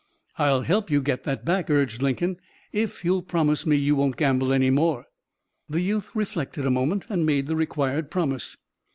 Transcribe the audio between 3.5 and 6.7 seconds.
me you won't gamble any more." The youth reflected